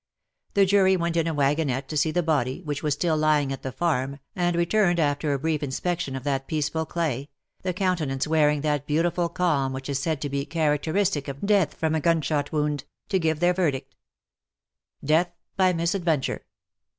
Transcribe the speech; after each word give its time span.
The 0.55 0.65
jury 0.65 0.97
went 0.97 1.15
in 1.15 1.27
a 1.27 1.33
wagonette 1.35 1.87
to 1.89 1.95
see 1.95 2.09
the 2.09 2.23
body, 2.23 2.63
which 2.63 2.81
was 2.81 2.95
still 2.95 3.15
lying 3.15 3.53
at 3.53 3.61
the 3.61 3.71
farm^ 3.71 4.17
and 4.35 4.55
returned 4.55 4.99
after 4.99 5.31
a 5.31 5.37
brief 5.37 5.61
iospection 5.61 6.17
of 6.17 6.23
that 6.23 6.47
peaceful 6.47 6.87
clay— 6.87 7.29
the 7.61 7.71
countenance 7.71 8.25
wearing 8.25 8.61
that 8.61 8.87
beautiful 8.87 9.29
calm 9.29 9.73
which 9.73 9.89
is 9.89 9.99
said 9.99 10.19
to 10.21 10.29
be 10.29 10.43
characteristic 10.43 11.27
of 11.27 11.45
death 11.45 11.75
from 11.75 11.93
a 11.93 11.99
gun 12.01 12.21
shot 12.21 12.51
wound— 12.51 12.85
to 13.09 13.19
give 13.19 13.41
their 13.41 13.53
verdict. 13.53 13.93
^' 15.03 15.07
Death 15.07 15.29
by 15.55 15.71
misadventure. 15.71 16.45